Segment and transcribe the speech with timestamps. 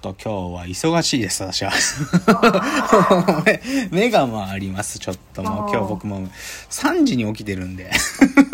[0.00, 1.72] と今日は忙しいです私は。
[3.44, 3.60] 目
[4.08, 5.70] 目が回りますちょっともう。
[5.70, 6.26] 今日僕も
[6.70, 7.90] 3時に起きてるんで。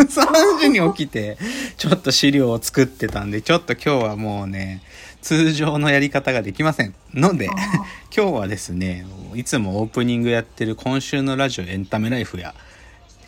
[0.06, 1.38] 3時に起きて
[1.78, 4.82] ちょっと資料を作ってたんでちょっと今日はもうね
[5.22, 6.94] 通常のやり方ができません。
[7.14, 12.54] ので今日はですねいつもオープニングやってる今週のラジオエンタメライフや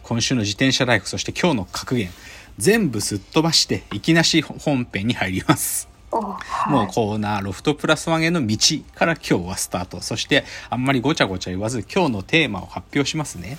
[0.02, 2.10] 今週の自転車ライフそして今日の格言
[2.58, 5.88] 全部すっ飛ばしていきなし本編に入ります。
[5.94, 8.56] おはい、もうコーナーロフトプラスワンへの道
[8.94, 10.00] から今日はスタート。
[10.00, 13.58] そしてあんまりごちゃごちゃ言わず今日のテーマを発表しますね。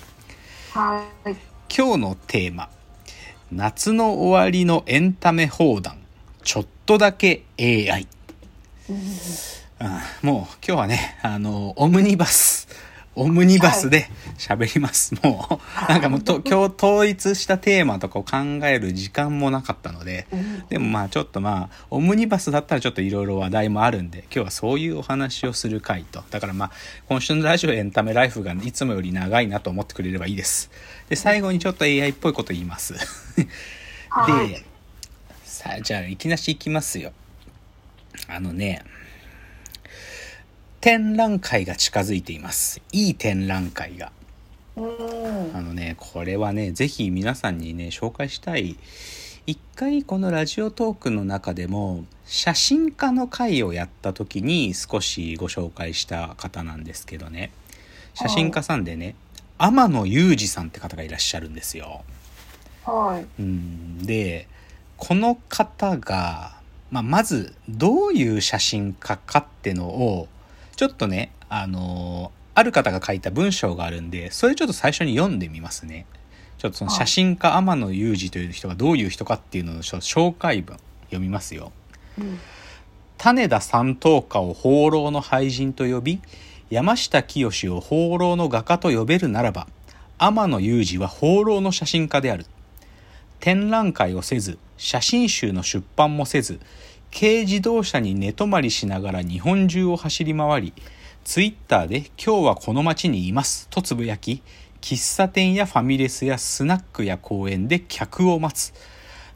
[0.72, 1.36] はい。
[1.74, 2.68] 今日のテーマ。
[3.52, 5.98] 夏の終わりのエンタメ放談。
[6.42, 8.06] ちょっとだけ AI。
[8.88, 8.96] うん
[10.22, 12.59] もう今日はね、あの、オムニバス。
[13.16, 14.08] オムニバスで
[14.38, 15.14] 喋ります。
[15.22, 20.26] もう、なんかもうと 今日統一したテーマとかを考える時間もなかったので、
[20.68, 26.22] でもまあちょっとまあ、オムニバスだったらちょっといろいろ話題もあるんで、今日はそういうお話をする回と。
[26.30, 26.70] だからまあ、
[27.08, 30.70] 今週のラジオエンタメライフがいつもより長いなと思ってくれればいいです。
[31.08, 32.94] で、最後にちょっと AI っぽいこと言います。
[34.08, 34.64] はいで、
[35.44, 37.12] さあ、じゃあ、いきなしいきますよ。
[38.28, 38.82] あのね、
[40.80, 42.80] 展覧会が近づいています。
[42.92, 44.12] いい展覧会が。
[44.76, 44.86] うん。
[45.54, 48.76] あのね、これはね、ぜひ皆さんにね、紹介したい。
[49.46, 57.50] 一回このラジオトークの中でも、写真家の会をやった時に少しご紹介した方なんですけどね。
[58.14, 59.16] 写真家さんでね、
[59.58, 62.02] 天野裕二さんって方がいらっしゃるんですよ。
[62.86, 63.42] はい。
[63.42, 64.48] うん、で
[64.96, 66.56] この方が、
[66.90, 70.28] まあ、まずどういう写真家かってのを
[70.80, 76.06] ちょっとねあのある方が書いた文章があるんでそれちょっと最初に読んでみますね。
[76.56, 81.70] ちょっとその写真家天野裕二という人がどういう人かっていうののちょっと紹介文読みますよ。
[82.18, 82.38] うん。
[83.18, 86.22] 種田三等家を放浪の俳人と呼び
[86.70, 89.66] 山下清を放浪の画家と呼べるならば
[90.16, 92.46] 天野裕二は放浪の写真家である。
[93.38, 96.58] 展覧会をせず写真集の出版もせず
[97.12, 100.72] 軽自動車に寝泊まりしながら日本中を走り回り
[101.24, 104.42] ツイッターで「今日はこの街にいます」とつぶやき
[104.80, 108.72] 喫茶店やファミレスやスナックや公園で客を待つ。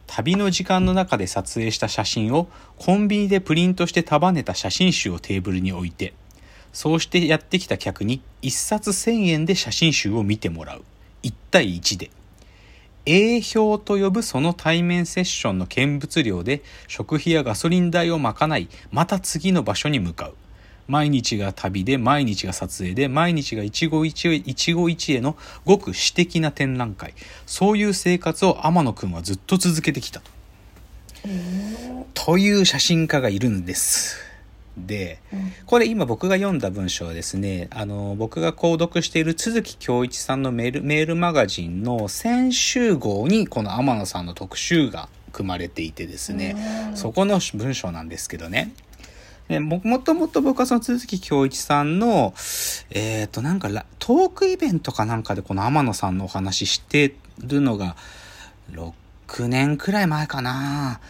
[0.06, 2.48] 旅の時間の中で撮影した写真を
[2.78, 6.12] コンビニでプリントして束ねた写真集をテーブルに置いて
[6.74, 10.84] そうしてやってきた客に1冊1000円で写真集を見てもらう。
[11.22, 12.10] 1対1で。
[13.06, 20.34] A 表と呼ぶその対面セッションの見物料で食費やガソリン代を賄いまた次の場所に向かう。
[20.86, 27.14] 毎日が旅で毎日が撮影で毎日が一期一会一期一会のごく私的な展覧会。
[27.46, 30.30] そういう生活を天野くんはずっと続けてきたと。
[32.14, 34.33] という写真家がいるんです
[34.76, 35.20] で
[35.66, 46.56] これ今僕が読んだ文章はですねあの僕が購読している都築恭一さんのメールメールマガジンの先週号にこの天野さんの特集が組まれていてですね
[46.94, 48.72] そこの文章なんですけどね。
[49.48, 52.32] でももともと僕はその都築恭一さんの
[52.90, 57.94] えっ、となんかラトークイベントかなんかでこの天野さんのお話してるのが
[58.72, 61.00] 6年くらい前かな、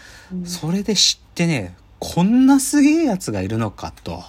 [0.44, 1.76] それで知ってね
[2.06, 4.22] こんなすげえやつがいるのかと。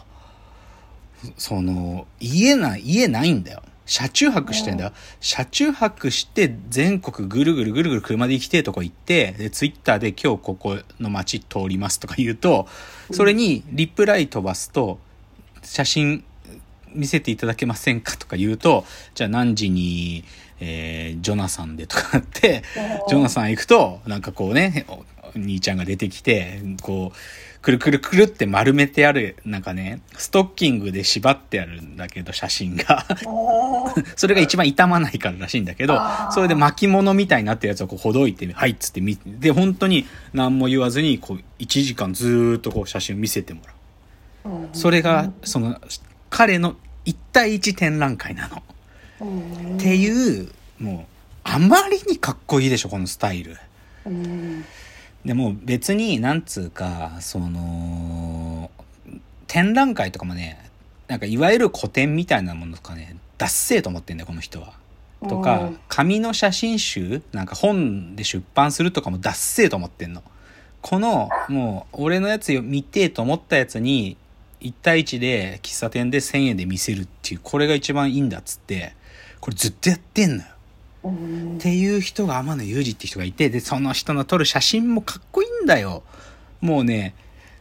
[1.37, 3.63] その家な家ないんだよ。
[3.85, 4.91] 車中泊してんだよ。
[5.19, 12.67] 車中泊して全国ぐるぐるぐるぐる車で行きてえとこ行ってでツイッターで今日ここの街通りますとか言うと
[13.11, 14.99] それにリプライ飛ばすと
[15.61, 16.23] 写真
[16.95, 20.23] 見せていただけませんかとか言うと、じゃあ何時に、
[20.59, 22.63] えージョナサンでとかって、
[23.09, 25.03] ジョナサン行くと、なんかこうね、お
[25.37, 27.17] 兄ちゃんが出てきて、こう、
[27.65, 33.07] くるくるくるって丸めてある、なんかね、ストッキングで縛ってあるんだけど、写真が。
[34.15, 43.73] それが一番傷まないかららしいんだけどそれで巻物みたいになってるやつをこうほどいて、はいっつって見で、本当に何も言わずに、こう、1時間ずーっとこう写真を見せてもら
[44.51, 44.55] う。
[44.55, 45.81] うんそれが、その、
[46.29, 48.61] 彼の一対一展覧会なの。
[49.21, 53.57] うんっていう、もう、あまりにかっこいいでしょ、このスタイル。
[55.25, 58.69] うんでも別に、なんつうか、その、
[59.47, 60.69] 展覧会とかもね、
[61.07, 64.73] なんかいわゆる古典みたいなものとかね、ダッセーと思ってんだよ、この人は。
[65.27, 70.23] とか、紙の写真集なんか本で出版するとかもダッセーと思ってんの。
[70.81, 74.17] この、もう、俺のやつ見てえと思ったやつに、
[74.61, 78.95] 1対1で喫茶店で1000円で見せるっていう、これが一番いいんだっつって、
[79.39, 80.49] これずっとやってんのよ。
[81.11, 86.03] っていう人が天野裕二って人がいて、で、その人の撮る写真もかっこいいんだよ。
[86.61, 87.15] もうね、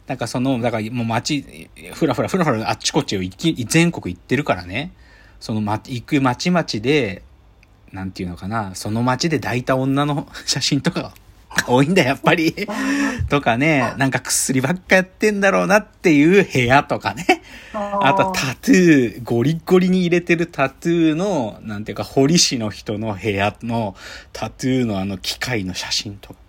[0.07, 4.91] なんかその、だからもう街、ふらふらふらふらあっちこっちを行き、全国行ってるからね。
[5.39, 7.23] その、ま、行く街々で、
[7.91, 11.13] なんていうのかな、その街で抱いた女の写真とか
[11.67, 12.53] 多いんだよ、やっぱり。
[13.29, 17.25] とかね、なんか薬ばっかやってんだろうなっていう 部屋とかね。
[17.73, 23.95] あとタトゥー、ゴリゴリに入れてるタトゥーの、なんていうか、彫師の人の部屋の
[24.31, 26.39] タトゥーのあの機械の写真とか。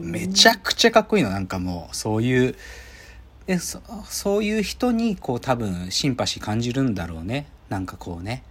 [0.00, 1.30] めちゃくちゃかっこいいの。
[1.30, 2.54] なんかもう、そういう、
[3.46, 7.46] でそそういう人に、こう多分、シンパシー感じるんだろうね。
[7.68, 8.42] なんかこうね。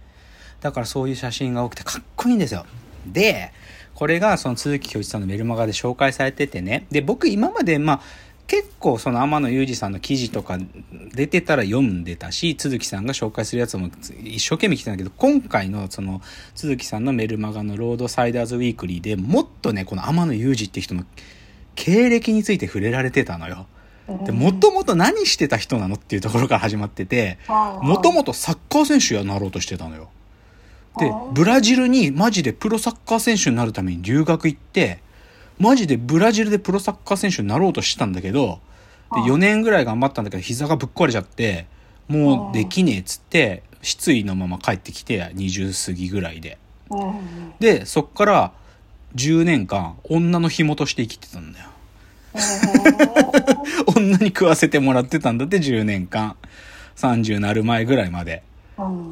[0.60, 2.64] だからそういう写真が多くてかっこいいんですよ。
[3.06, 3.52] で、
[3.96, 6.86] これがその都築響一さんのメルマガで紹介されててね。
[6.90, 8.00] で、僕今まで、まあ、
[8.46, 10.58] 結構その天野裕二さんの記事とか
[11.14, 13.88] 出てたら読んでたし、都築さんが紹介するやつも
[14.22, 16.20] 一生懸命来てたんだけど、今回のその
[16.54, 21.04] 都築さんのメルマガのロードサイダーズウィークリーでもっとね、この天野裕二って人の
[21.74, 23.66] 経歴について触れられてたのよ。
[24.26, 30.10] で、もともと何してた人なのっていうところから始まってて、もともとサッカー選手になろうとしてたのよ。
[30.98, 35.00] で、ブラジルにマジでプロサッカー選手になるために留学行って、
[35.58, 38.60] マジでブラジルでプロサッカー選手になろうとしてたんだけど、
[39.12, 41.66] で、4年ぐらい頑張ったんだけど、膝がぶっ壊れちゃって、
[42.08, 46.58] もうできねえっつって、失意のまま帰ってきて、20過ぎぐらいで。
[47.60, 48.52] で、そっから
[49.14, 51.66] 10年間、女の紐として生きてたんだよ。
[53.96, 56.36] 女に食わせてもらってたんだって、10年間。
[56.96, 58.42] 30なる前ぐらいまで。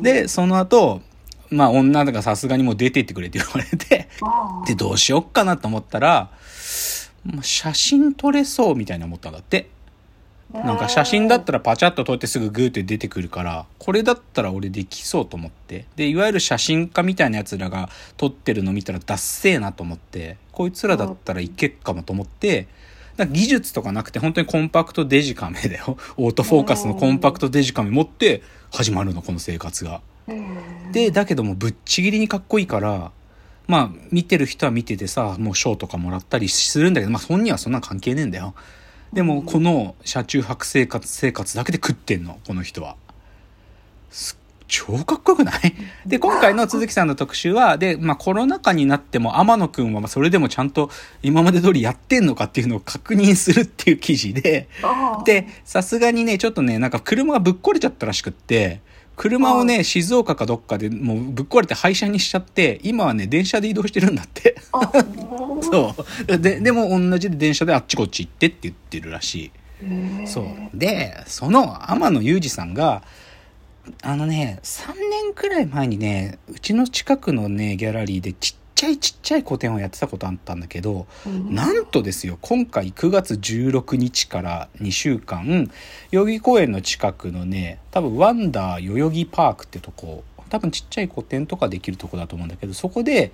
[0.01, 1.03] で、その後、
[1.51, 4.09] まあ女がさすがにもう出てってくれって言われて、
[4.67, 6.31] で、どうしよっかなと思ったら、
[7.25, 9.71] まあ写真撮れそうみたいに思ったんだって。
[10.53, 15.87] なんか写真だったらパチャッと撮ってすぐグーって出てくるから、これだったら俺できそうと思って。
[15.97, 22.69] で、いわゆる写真家みたいな奴らが撮ってるの見たらダッセーなと思って、こいつらだったらいけっかもと思って、
[23.17, 25.97] 技術とかなくて本当にコンパクトデジカメだよ。
[26.17, 28.43] オートフォーカスのコンパクトデジカメ持って
[28.73, 30.03] 始まるの、この生活が。
[30.93, 33.13] で、だけどもぶっちぎりにかっこいいから、
[33.67, 38.55] まあ見てる人は見ててさ、もう賞とかもらったりするんだけど、まあ本人はそんな関係ねえんだよ。
[39.13, 42.97] でもこの車中泊生活、生活だけで食ってんの、この人は。
[44.11, 45.75] す超かっこよくない？
[46.07, 50.91] で、今回の鈴木さんの特集は、で、まあコロナ禍になっても天野くんはまあそれでもちゃんと
[51.23, 54.69] 今まで通りやってんのかっていうのを確認するっていう記事で、
[55.27, 58.81] で、さすがにね、ちょっとね、なんか車がぶっ壊れちゃったらしくって、
[59.17, 64.57] 車をね、静岡かどっかでもうぶっ壊れて廃車にしちゃって、今はね、電車で移動してるんだって。
[65.63, 65.95] そ
[66.27, 66.39] う。
[66.39, 69.53] で、でも同じで電車であっちこっち行ってって言ってるらし
[69.83, 70.27] い。
[70.27, 70.47] そう。
[70.75, 73.03] で、その天野裕二さんが、
[74.03, 81.07] あのね、3年くらい前にね、うちの近くのね、ギャラリーでちっちゃいちっちゃい個展をやってたことあったんだけど、
[81.49, 85.71] なんとですよ、今回9月16日から2週間、
[86.11, 93.33] 代々木公園の近くのね、多分ワンダー代々木パークってとこ、多分ちっちゃい個展とかできるとこだと思うんだけど、そこで、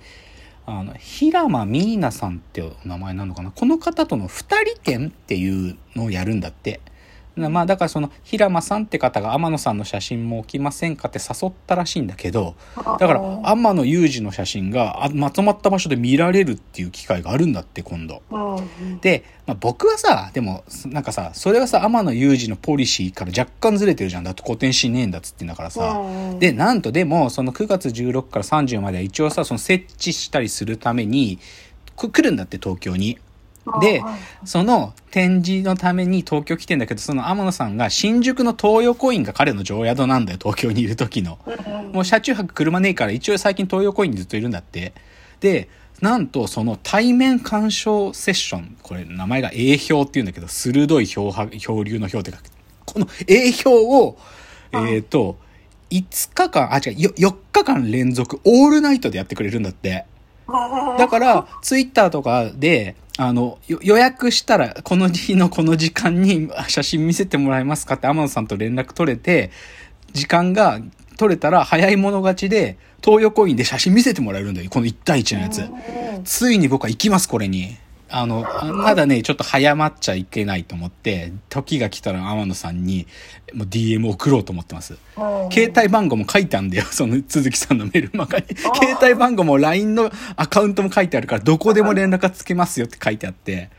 [0.65, 3.51] あの、平間ミーナさんってお名前なのかな？
[3.51, 6.81] この方との二人展っていうのをやるんだって。
[7.35, 18.21] まあだからその平間さんって方が天野さんの写真も置きませんかって誘ったらしいんだけど、だから天野裕二の写真があまとまった場所で見られるっていう機会があるんだって今度。
[19.01, 24.23] で、まあ、僕はさ、でもなんかさ、それはさ、天野裕二のポリシーから若干ずれてるじゃん。
[24.23, 26.01] だって古典しねえんだっつってんだからさ。
[26.39, 31.39] で、なんとでもその9月16から30までは一応さ、その設置したりするために、
[31.95, 33.17] く来るんだって東京に。
[33.79, 34.01] で、
[34.43, 41.37] その展示のために東京来てんだけど、その天野さんが新宿の東横インが彼の常宿なんだよ、東京にいる時の。
[41.93, 44.93] もう車中泊車ねえから一応最近東横インにずっといるんだって。
[45.39, 45.69] で、
[46.01, 52.43] なんとその対面鑑賞セッション、これ名前が A 表って言うんだけど、鋭い表は漂流の表って書く。
[52.85, 54.17] この A 表を、
[54.73, 55.37] えっ、ー、と、
[55.91, 56.81] 5日間、あ、違う、
[57.13, 60.05] 4日間連続オールナイトでやってくれるんだって。
[60.97, 69.51] だから、ツイッターとかで、あの、予約したら、この日のこの時間に写真見せてもらえますかって天野さんと連絡取れて、
[70.13, 70.79] 時間が
[71.17, 74.69] 取れたら早い者勝ちで、東横インで写真見せてもらえるんだよ。
[74.69, 75.69] この1対1のやつ。
[76.23, 77.77] ついに僕は行きます、これに。
[78.11, 83.07] あの、まだね、ちょっと早まっちゃいけないと思って、時が来たら天野さんに、
[83.53, 84.97] もう DM 送ろうと思ってます。
[85.51, 88.45] 携帯番号も書いてあるんだよ、 その鈴木さんのメールマガに。
[88.75, 93.69] 携帯番号も LINE のアカウントも書いてあるから、どこでも連絡がつけますよって書いてあって、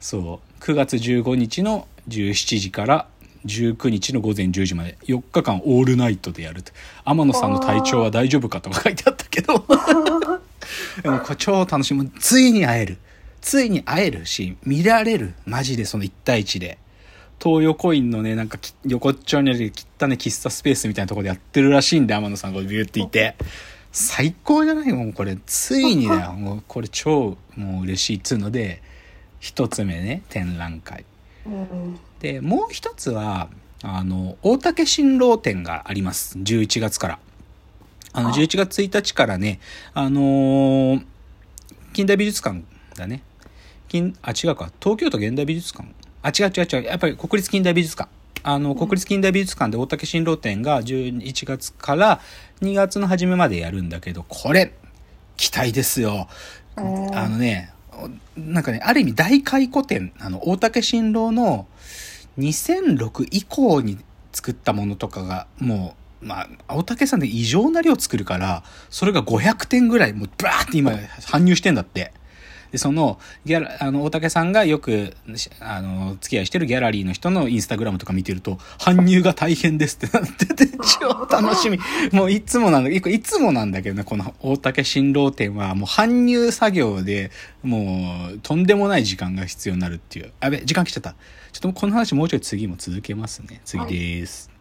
[0.00, 3.06] そう、9月15日の17時から
[3.46, 4.98] 19日の午前10時まで。
[5.06, 6.72] 4日間オールナイトでやると。
[7.04, 9.64] 天野さんの体調は大丈夫かとか書いてあったけど。
[11.02, 12.98] でもこれ超楽しみついに会える
[13.40, 15.34] ついに会えるし、見られる。
[15.46, 16.78] マジでその1対1で。
[17.42, 23.36] 東横インのね、なんか横っちょにある汚ね喫茶スペースみたいなところでやってるらしいんで、天野さんがビューっていて。
[23.90, 26.32] 最高じゃないもうこれ、ついにだよ。
[26.32, 28.82] もうこれ超もう嬉しいっつうので、
[29.40, 31.04] 一つ目ね、展覧会。
[32.20, 33.48] で、もう一つは、
[33.82, 36.38] あの、大竹新郎展があります。
[36.38, 37.18] 11月から。
[38.12, 39.60] あの、11月1日からね、
[39.94, 41.04] あのー、
[41.92, 42.62] 近代美術館
[42.96, 43.22] だね。
[43.88, 44.70] 近、あ、違うか。
[44.80, 45.88] 東京都現代美術館。
[46.22, 46.84] あ、違う違う違う。
[46.84, 48.10] やっぱり国立近代美術館。
[48.42, 52.20] あの、国立近代美術館で大竹新郎展が11月から
[52.60, 54.72] 2月の初めまでやるんだけど、これ、
[55.36, 56.28] 期待ですよ。
[56.76, 57.72] あのね、
[58.36, 61.66] なんかね、ある意味大回顧展、あの、大竹新郎の
[62.38, 63.98] 2006以降に
[64.32, 72.12] 作ったものとかが、もう、まあ、大竹さんで異常な量作るから、それが500点ぐらい、もうバーって今、搬入してんだって。
[72.72, 75.14] で、その、ギャラ、あの、大竹さんがよく、
[75.60, 80.66] あの、付き合いしてるギャラリーの人のインスタグラムとか見てると、搬入が大変ですってなってて、
[81.00, 81.78] 超楽しみ。
[82.12, 87.30] もういつもなんだ、いつもなんだけどね、この大竹新郎店は、もう搬入作業で、
[87.62, 90.32] もう、とんでもない時間が必要になるっていう。
[90.40, 91.14] あべ、時間来ちゃった。
[91.52, 93.60] ちょっとこの話もうちょい次も続けますね。
[93.64, 94.48] 次です。
[94.48, 94.57] はい